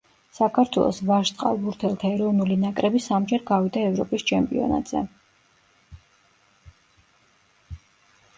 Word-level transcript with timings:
საქართველოს 0.35 1.01
ვაჟ 1.09 1.31
წყალბურთელთა 1.39 2.09
ეროვნული 2.13 2.57
ნაკრები 2.63 3.01
სამჯერ 3.09 3.45
გავიდა 3.51 3.85
ევროპის 3.91 4.27
ჩემპიონატზე. 4.33 5.03